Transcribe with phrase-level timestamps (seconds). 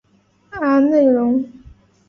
[0.49, 1.45] 阿内龙。